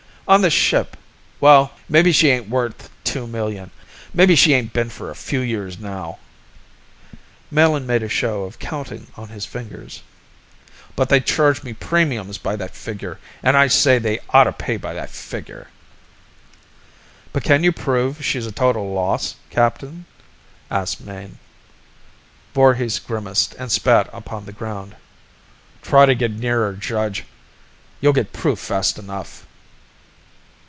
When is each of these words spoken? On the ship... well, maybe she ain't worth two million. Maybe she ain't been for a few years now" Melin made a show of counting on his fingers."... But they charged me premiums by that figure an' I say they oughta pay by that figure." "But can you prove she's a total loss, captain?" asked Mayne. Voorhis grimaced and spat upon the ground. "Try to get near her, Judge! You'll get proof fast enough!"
On 0.27 0.41
the 0.41 0.49
ship... 0.51 0.95
well, 1.41 1.73
maybe 1.89 2.13
she 2.13 2.29
ain't 2.29 2.47
worth 2.47 2.89
two 3.03 3.27
million. 3.27 3.69
Maybe 4.13 4.33
she 4.37 4.53
ain't 4.53 4.71
been 4.71 4.89
for 4.89 5.09
a 5.11 5.15
few 5.15 5.41
years 5.41 5.77
now" 5.77 6.19
Melin 7.51 7.85
made 7.85 8.01
a 8.01 8.07
show 8.07 8.43
of 8.43 8.57
counting 8.57 9.07
on 9.17 9.27
his 9.27 9.45
fingers."... 9.45 10.03
But 10.95 11.09
they 11.09 11.19
charged 11.19 11.65
me 11.65 11.73
premiums 11.73 12.37
by 12.37 12.55
that 12.55 12.75
figure 12.77 13.19
an' 13.43 13.57
I 13.57 13.67
say 13.67 13.99
they 13.99 14.19
oughta 14.33 14.53
pay 14.53 14.77
by 14.77 14.93
that 14.93 15.09
figure." 15.09 15.67
"But 17.33 17.43
can 17.43 17.61
you 17.65 17.73
prove 17.73 18.23
she's 18.23 18.45
a 18.45 18.53
total 18.53 18.93
loss, 18.93 19.35
captain?" 19.49 20.05
asked 20.69 21.01
Mayne. 21.01 21.39
Voorhis 22.53 22.99
grimaced 22.99 23.53
and 23.55 23.69
spat 23.69 24.07
upon 24.13 24.45
the 24.45 24.53
ground. 24.53 24.95
"Try 25.81 26.05
to 26.05 26.15
get 26.15 26.31
near 26.31 26.59
her, 26.61 26.73
Judge! 26.73 27.25
You'll 27.99 28.13
get 28.13 28.31
proof 28.31 28.59
fast 28.59 28.97
enough!" 28.97 29.45